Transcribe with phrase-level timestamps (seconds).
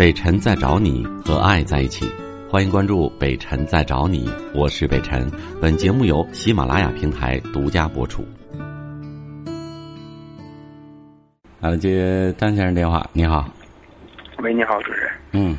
[0.00, 2.10] 北辰在找你和爱在一起，
[2.48, 5.30] 欢迎关注北辰在找你，我是北辰。
[5.60, 8.24] 本节目由喜马拉雅平台独家播出。
[11.78, 13.46] 接张先生电话，你好。
[14.38, 15.10] 喂，你好，主持人。
[15.32, 15.58] 嗯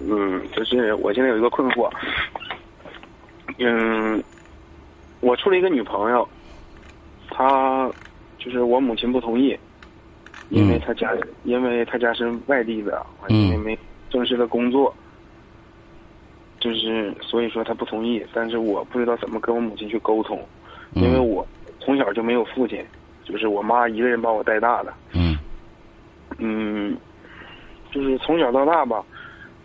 [0.00, 1.88] 嗯，就是我现在有一个困惑。
[3.58, 4.20] 嗯，
[5.20, 6.28] 我处了一个女朋友，
[7.30, 7.88] 她
[8.40, 9.56] 就是我母亲不同意，
[10.50, 11.12] 因为他家
[11.44, 13.78] 因为他家是外地的，完因为没
[14.10, 14.94] 正式的工作，
[16.58, 18.24] 就是所以说他不同意。
[18.32, 20.42] 但是我不知道怎么跟我母亲去沟通，
[20.94, 21.46] 因为我
[21.80, 22.84] 从小就没有父亲，
[23.24, 24.92] 就是我妈一个人把我带大的。
[25.12, 25.36] 嗯
[26.38, 26.96] 嗯，
[27.90, 29.04] 就是从小到大吧，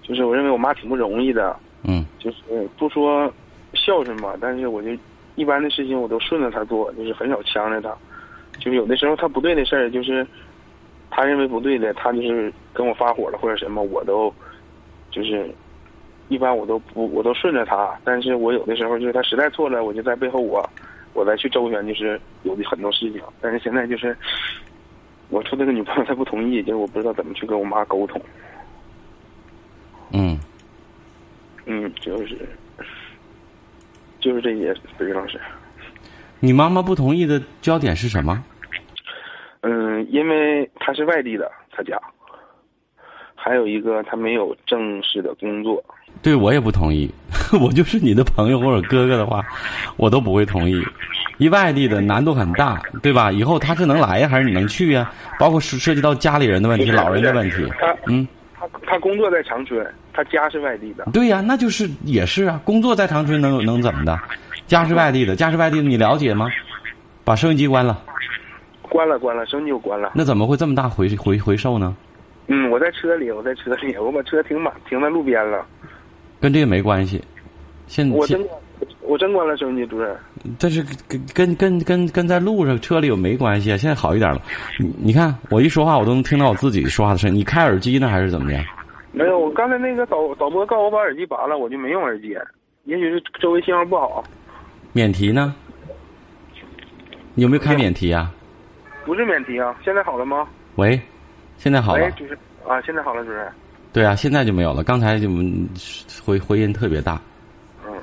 [0.02, 2.38] 就是我认为我妈挺不容易的，嗯就是
[2.78, 3.32] 不说
[3.74, 4.90] 孝顺吧，但是我就
[5.36, 7.96] 一般的事情我都顺着她做，就是很少呛着她。
[8.60, 10.26] 就是有的时候她不对的事儿，就是
[11.16, 14.34] 她认为不对的，他就是跟我发火了或者什么，我都
[15.12, 15.48] 就是
[16.28, 17.96] 一般我都不我都顺着他。
[18.04, 20.68] 但是我有的时候就是他实在错了，我就在背后我
[21.14, 23.22] 我再去周旋，就是有的很多事情。
[23.40, 24.18] 但是现在就是
[25.30, 28.20] 我处这个女朋友她不同意，就是我不知道怎么去跟我妈沟通。
[30.12, 30.40] 嗯，
[31.68, 32.36] 嗯，就是
[34.20, 35.40] 就是这些，北京老师。
[36.40, 38.44] 你妈妈不同意的焦点是什么？
[40.04, 42.00] 嗯，因为他是外地的，他家，
[43.36, 45.84] 还有一个他没有正式的工作。
[46.22, 47.10] 对我也不同意。
[47.60, 49.44] 我就是你的朋友或者哥哥的话，
[49.98, 50.82] 我都不会同意。
[51.40, 53.32] 一外地的难度很大，对吧？
[53.32, 55.12] 以后他是能来呀，还是你能去呀？
[55.40, 57.68] 包括涉涉及到家里人的问题、老人的问题。
[57.80, 61.06] 他嗯，他他工作在长春，他家是外地的。
[61.12, 62.62] 对呀，那就是也是啊。
[62.64, 64.18] 工作在长春能能怎么的？
[64.68, 66.48] 家是外地的，家是外地的，你了解吗？
[67.26, 68.02] 把收音机关了，
[68.94, 70.12] 关了关了，手机又关了。
[70.14, 71.96] 那怎么会这么大回回回收呢？
[72.46, 75.66] 嗯，我在车里，我在车里，我把车停满，停在路边了。
[76.40, 77.20] 跟这个没关系。
[77.88, 78.48] 现现我真
[79.02, 80.16] 我真关了收音机，主任。
[80.60, 83.78] 但是跟跟跟跟跟在路上车里有没关系啊？
[83.78, 84.40] 现在好一点了。
[84.78, 87.36] 你你看我一说话，我都能听到我自己说话的声音。
[87.36, 88.64] 你开耳机呢，还是怎么样？
[89.12, 92.36] 没有，我刚才那个导导播告诉我把耳机拔了，我就没用耳机，
[92.86, 94.24] 也许是周围信号不好。
[94.92, 95.56] 免提呢？
[97.36, 98.32] 你有没有开免提啊？
[99.06, 100.48] 不是免提啊，现在好了吗？
[100.76, 101.00] 喂，
[101.58, 102.12] 现在好了喂，。
[102.18, 102.38] 主任
[102.68, 103.46] 啊，现在好了，主任。
[103.92, 104.84] 对啊，现在就没有了。
[104.84, 105.68] 刚才就嗯
[106.24, 107.20] 回回音特别大。
[107.86, 107.94] 嗯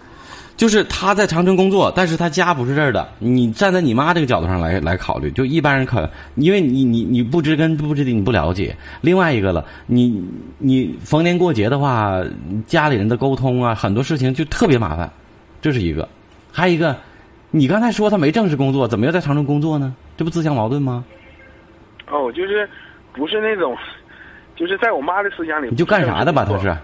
[0.56, 3.08] 就是他在长春工作，但是他家不是这儿的。
[3.18, 8.76] 你站在你妈这个角度上来来考虑，就一般人可，因为你你你不知根不知底，你不了解。
[9.00, 10.22] 另外一个了，你
[10.58, 12.22] 你逢年过节的话，
[12.66, 15.10] 家里人的沟通啊，很多事情就特别麻烦，
[15.62, 16.06] 这是一个。
[16.52, 16.94] 还有一个，
[17.50, 19.96] 你刚才说他没正式工作，怎么又在长春工作呢？
[20.20, 21.02] 这不自相矛盾吗？
[22.10, 22.68] 哦，就是
[23.14, 23.74] 不是那种，
[24.54, 26.44] 就是在我妈的思想里，你就干啥的吧？
[26.44, 26.76] 他是？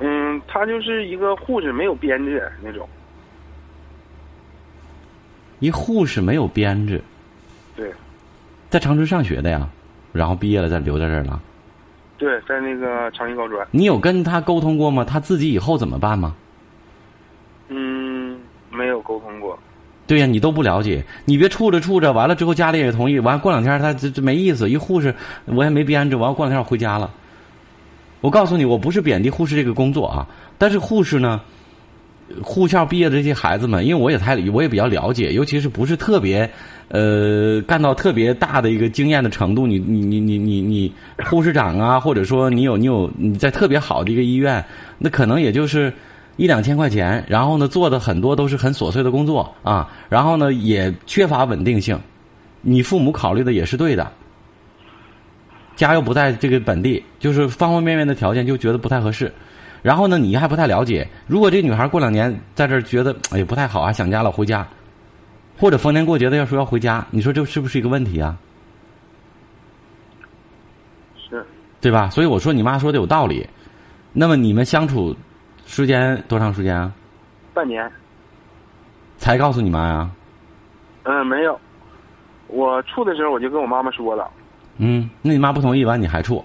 [0.00, 2.88] 嗯，他就是一个护士，没有编制那种。
[5.58, 7.02] 一护士没有编制，
[7.74, 7.92] 对
[8.68, 9.68] 在长春上学的呀，
[10.12, 11.42] 然后毕业了再留在这儿了。
[12.16, 13.66] 对，在那个长兴高专。
[13.72, 15.04] 你有跟他沟通过吗？
[15.04, 16.36] 他自己以后怎么办吗？
[17.70, 18.09] 嗯。
[20.10, 27.08] 对呀、你都不了解，你别处着处着，完了之后家里也同意，完过两天他这这没意思，一护士我也没编制，完了过两天我回家了。
[28.20, 30.26] 我告诉你，我不是贬低护士这个工作啊，
[30.58, 31.40] 但是护士呢，
[32.42, 36.50] 护校毕业的这些孩子们，因为我也太我也比较了解，尤其是不是特别
[36.88, 40.92] 呃干到特别大的一个经验的程度，你你你你你你
[41.24, 44.64] 护士长啊，或者说你有你有你在特别好的一个医院，
[44.98, 45.92] 那可能也就是
[46.36, 51.98] 一两千块钱，然后呢做的很多都是很琐碎的工作啊，然后呢也缺乏稳定性，
[52.62, 54.10] 你父母考虑的也是对的。
[55.76, 59.32] 家又不在这个本地，就是方方面面的条件就觉得不太合适。
[59.82, 61.08] 然后呢，你还不太了解。
[61.26, 64.66] 如果这女孩过两年在这儿觉得哎不太好，啊想家了回家，
[65.58, 68.36] 或者逢年过节的要说要回家，你说这是不是一个问题啊？
[71.30, 71.46] 是，
[71.80, 72.10] 对吧？
[72.10, 73.48] 所以我说你妈说的有道理。
[74.12, 75.16] 那么你们相处
[75.70, 76.92] 时间多长时间啊？
[77.54, 77.88] 半年。
[79.16, 80.10] 才告诉你妈呀？
[81.04, 81.58] 嗯，没有。
[82.48, 84.28] 我处的时候我就跟我妈妈说了，
[84.78, 86.44] 嗯，那你妈不同意，完你还处？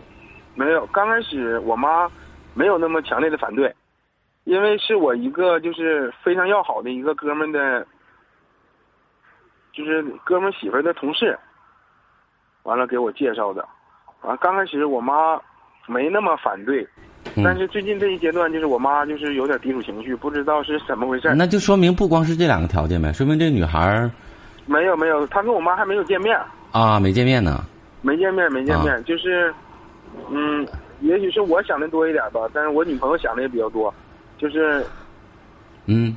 [0.54, 0.86] 没有。
[0.88, 2.07] 刚开始我妈
[2.54, 3.74] 没有那么强烈的反对，
[4.44, 7.88] 因为是我一个就是非常要好的一个哥们的，
[9.74, 11.36] 就是哥们媳妇儿的同事，
[12.62, 13.68] 完了给我介绍的。
[14.22, 15.42] 完，刚开始我妈
[15.88, 21.35] 没那么反对，嗯但是最近这一阶段，就是我妈就是有点抵触情绪，不知道是怎么回事儿。
[21.35, 24.09] 那就说明不光是这两个条件呗，说明这女孩儿
[24.65, 26.37] 没有没有，她跟我妈还没有见面，
[26.71, 27.65] 啊没见面呢。
[28.01, 29.53] 没见面没见面，啊就是，
[30.29, 30.65] 嗯，
[31.01, 33.93] 也许是我想的多一点吧，但是我女朋友想的也比较多，
[34.38, 34.85] 就是
[35.88, 36.15] 嗯，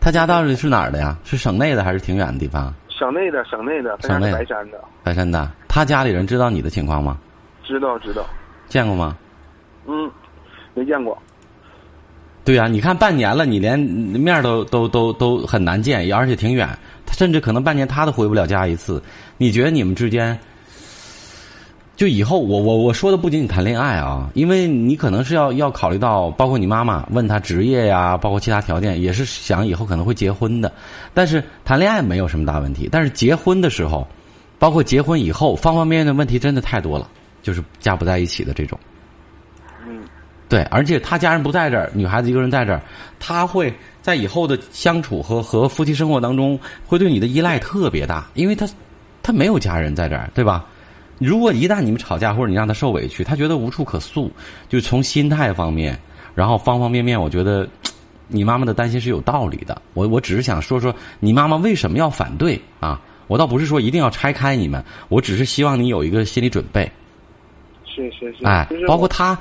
[0.00, 1.16] 他家到底是哪儿的呀？
[1.24, 2.72] 是省内的还是挺远的地方？
[2.88, 5.50] 省内的，省内的，省内白山的，白山的。
[5.68, 7.18] 他家里人知道你的情况吗？
[7.62, 8.24] 知道知道，
[8.68, 9.16] 见过吗？
[9.86, 10.10] 嗯，
[10.76, 11.16] 没见过，
[12.44, 16.68] 对呀、你看半年了，你连面都都都都很难见，而且挺远，
[17.10, 19.02] 甚至可能半年他都回不了家一次。
[19.38, 20.38] 你觉得你们之间，
[21.96, 30.70] 就以后我我我说的不仅仅谈恋爱啊，因为你可能是要要考虑到，包括你妈妈问他职业呀，包括其他条件，也是想以后可能会结婚的。
[31.14, 34.06] 但是谈恋爱没有什么大问题，但是结婚的时候，
[34.58, 37.08] 包括结婚以后，方方面面的问题真的太多了，
[37.42, 38.78] 就是家不在一起的这种。
[40.48, 42.80] 对，而且他家人不在这儿，女孩子一个人在这儿，
[43.18, 48.68] 他会在以后的相处和和夫妻生活当中，会对你的依赖特别大，因为他
[49.22, 50.64] 他没有家人在这儿，对吧？
[51.18, 54.30] 如果一旦你们吵架或者你让他受委屈，他觉得无处可诉，
[54.68, 55.98] 就从心态方面，
[56.34, 57.66] 然后方方面面，我觉得
[58.28, 59.80] 你妈妈的担心是有道理的。
[59.94, 63.00] 我我只是想说说你妈妈为什么要反对啊？
[63.26, 66.88] 我倒不是说一定要拆开你们，我只是希望你有一个心理准备。
[67.96, 69.36] 是是是，哎包括他，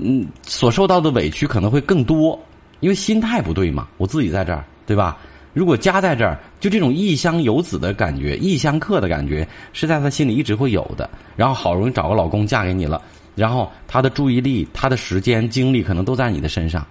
[0.00, 2.36] 嗯，所受到的委屈可能会更多，
[2.80, 3.86] 因为心态不对嘛。
[3.98, 5.18] 我自己在这儿，对吧？
[5.52, 11.10] 如果家在这儿，就这种异乡游子的感觉、异乡客的感觉，是在他心里一直会有的。
[11.36, 13.02] 然后好容易找个老公嫁给你了，
[13.34, 16.86] 然后他的注意力、他的时间、精力可能都在你的身上。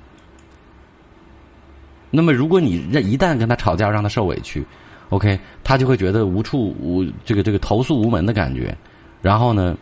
[2.12, 4.66] 那么，如果你认一旦跟他吵架，让他受委屈
[5.10, 8.76] ，OK，他就会觉得无处无这个这个投诉无门的感觉，
[9.22, 9.78] 然后呢，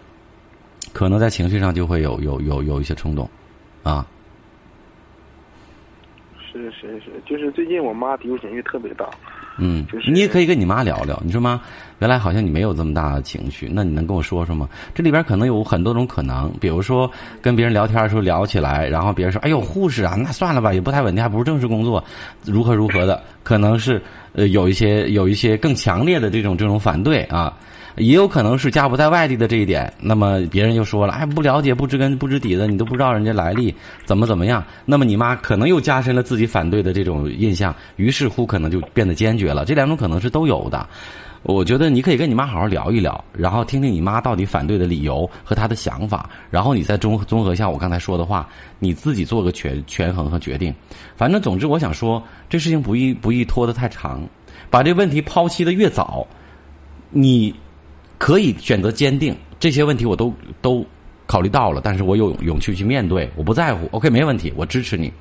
[0.93, 3.29] 可能在情绪上就会有有有有一些冲动，
[3.83, 4.05] 啊，
[6.51, 9.05] 是是是，就是最近我妈提出情绪特别大，
[9.59, 11.21] 嗯就，是你也可以跟你妈聊聊。
[11.23, 11.61] 你说妈，
[11.99, 14.67] 原来好像你没有这么大的情绪，那你能跟我说说吗？
[14.95, 17.09] 这里边可能有很多种可能，比如说
[17.41, 22.03] 跟别人聊天的时候聊起来，然后别人说：“哎呦，护士啊，那算了吧，也不太稳定，还不是正式工作，
[22.45, 24.01] 如何如何的。”可能是
[24.33, 27.55] 呃有一些有一些更强烈的这种这种反对啊。
[27.97, 33.73] 也有可能是家不在外地的这一点，那么别人又说了，哎，不了解、不知根、不知底的，你都不知道人家来历，
[34.05, 34.63] 怎么怎么样？
[34.85, 39.65] 那么你妈可能又加深了自己反对的这种印象，于是乎可能就变得坚决了。
[39.65, 40.87] 这两种可能是都有的。
[41.43, 48.47] 我觉得你可以跟你妈好好聊一聊，然后听听你妈到底反对的理由和她的想法，然后你再综综合一下我刚才说的话，
[48.79, 50.73] 你自己做个权权衡和决定。
[51.15, 54.21] 反正总之，我想说，这事情不宜不宜拖得太长，
[54.69, 56.27] 把这问题抛弃的越早，
[57.11, 57.55] 你
[58.17, 60.85] 可以选择坚定，这些问题我都都
[61.25, 65.11] 考虑到了，但是我有勇气去面对，我不在乎，OK，没问题，我支持你。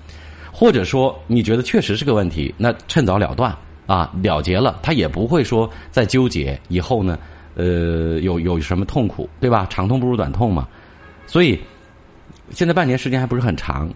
[0.53, 3.55] 或者说你觉得确实是个问题，那趁早了断
[3.87, 7.19] 啊，了结了，他也不会说再纠结，以后呢，
[7.57, 9.67] 呃，有有什么痛苦，对吧？
[9.69, 10.67] 长痛不如短痛嘛。
[11.27, 11.61] 所以
[12.51, 13.93] 现在半年时间还不是很长，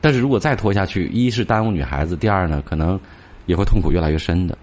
[0.00, 2.98] 但是如果再拖下去，一是耽误女孩子，第二呢，可能
[3.46, 4.58] 也会痛苦越来越深的，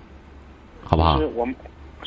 [0.84, 1.56] 好不好就是？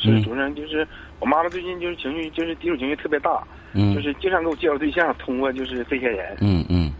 [0.07, 0.87] 我，是主任，就是
[1.19, 3.43] 我妈妈最近就是情绪，就是低谷情绪特别大，
[3.73, 3.93] 嗯。
[3.93, 6.91] 就是经常给我介绍对象，通过就是这些人，嗯嗯。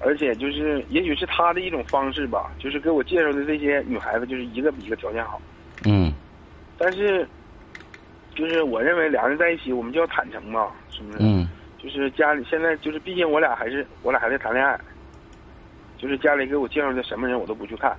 [0.00, 5.40] 而且就是也许是她的一种方式吧，就是给我介绍的这些女孩子，就是一个比一个条件好，
[5.86, 6.12] 嗯。
[6.76, 7.26] 但是
[8.34, 11.18] 就是我认为俩人在一起，我们就要坦诚嘛，是不是？
[11.20, 11.48] 嗯？
[11.78, 14.78] 就是家里现在就是，毕竟我俩还是我俩还在谈恋爱，
[15.98, 17.92] 就是家里给我介绍的什么人我都不去看，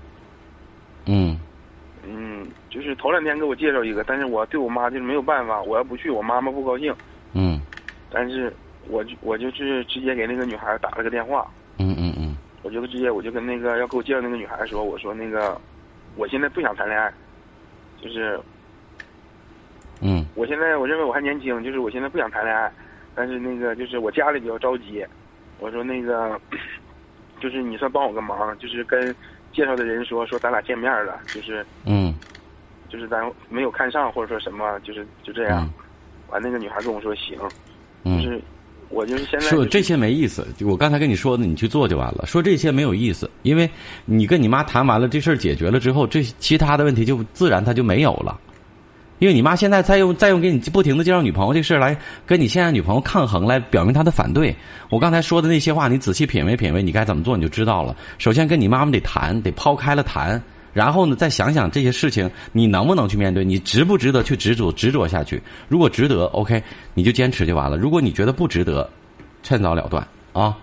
[2.73, 6.91] 就是头两天给我介绍一个，但是我对我妈就是没有办法，我要不去，我妈妈不高兴，
[7.33, 7.61] 嗯。
[8.09, 8.51] 但是
[8.87, 12.35] 我就我就是直接给那个女孩打了个电话，嗯嗯嗯。
[12.63, 15.55] 我就直接我就跟那个要给我介绍那个女孩说，我说那个
[16.15, 17.13] 我现在不想谈恋爱，
[18.01, 18.39] 就是
[20.01, 20.25] 嗯。
[20.33, 22.71] 我现在我认为我还年轻，就是我现在不想谈恋爱，
[23.13, 25.05] 但是那个就是我家里比较着急，
[25.59, 26.41] 我说那个
[27.39, 29.15] 就是你算帮我个忙，就是跟
[29.51, 32.12] 介绍的人说说咱俩见面了，就是嗯
[32.93, 33.19] 就是咱
[33.49, 35.67] 没有看上或者说什么，就是就这样。
[36.29, 37.49] 完那个女孩跟我说行，就
[38.03, 38.21] 嗯。
[38.21, 38.39] 是
[38.89, 42.27] 我就是现在、说这些没意思，就我刚才跟你说的，你去做就完了。
[42.27, 43.67] 说这些没有意思，因为
[44.05, 48.39] 你跟你妈谈完了这事儿解决了之后，这其他的问题就自然它就没有了。
[49.17, 54.55] 因为你妈现在再用再用给你不停的介绍女朋友这事儿来跟你现在女朋友抗衡，来表明她的反对。
[54.91, 57.95] 我刚才说的那些话，你仔细品味品味，你该怎么做你就知道了。
[58.19, 60.39] 首先跟你妈妈得谈，得抛开了谈，
[60.73, 65.41] 然后呢再想想这些事情你能不能去面对，你值不值得去执着执着下去。
[65.67, 66.61] 如果值得，OK，
[66.93, 67.77] 你就坚持就完了。
[67.77, 68.89] 如果你觉得不值得，
[69.43, 70.57] 趁早了断啊。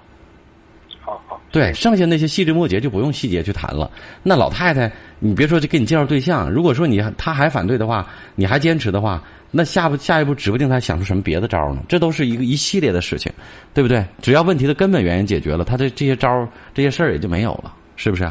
[1.00, 3.90] 好好对，剩下那些细枝末节就不用细节去谈了。
[4.22, 11.82] 那老太太，你别说这给你介绍对象，如果说你她还反对的话，你还坚持的话，那下不下一步指不定她想出什么别的招呢？
[11.88, 13.32] 这都是一个一系列的事情，
[13.74, 14.04] 对不对？
[14.22, 18.30] 只要问题的根本原因解决了，她的这些招这些事儿也就没有了，是不是？